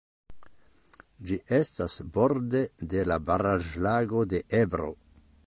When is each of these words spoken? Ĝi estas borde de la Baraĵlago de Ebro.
Ĝi 1.31 1.37
estas 1.57 1.99
borde 2.17 2.63
de 2.95 3.05
la 3.11 3.19
Baraĵlago 3.29 4.27
de 4.35 4.43
Ebro. 4.65 4.91